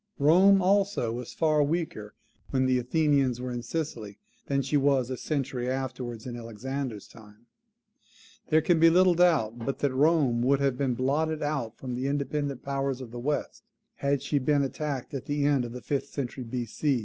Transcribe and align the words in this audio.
Rome, 0.17 0.63
also, 0.63 1.11
was 1.13 1.31
far 1.31 1.61
weaker 1.61 2.15
when 2.49 2.65
the 2.65 2.79
Athenians 2.79 3.39
were 3.39 3.51
in 3.51 3.61
Sicily, 3.61 4.17
than 4.47 4.63
she 4.63 4.75
was 4.75 5.11
a 5.11 5.15
century 5.15 5.69
afterwards, 5.69 6.25
in 6.25 6.35
Alexander's 6.35 7.07
time. 7.07 7.45
There 8.47 8.61
can 8.63 8.79
be 8.79 8.89
little 8.89 9.13
doubt 9.13 9.59
but 9.59 9.77
that 9.77 9.93
Rome 9.93 10.41
would 10.41 10.59
have 10.59 10.75
been 10.75 10.95
blotted 10.95 11.43
out 11.43 11.77
from 11.77 11.93
the 11.93 12.07
independent 12.07 12.63
powers 12.63 12.99
of 12.99 13.11
the 13.11 13.19
West, 13.19 13.61
had 13.97 14.23
she 14.23 14.39
been 14.39 14.63
attacked 14.63 15.13
at 15.13 15.25
the 15.25 15.45
end 15.45 15.65
of 15.65 15.71
the 15.71 15.81
fifth 15.83 16.07
century 16.07 16.45
B.C. 16.45 16.99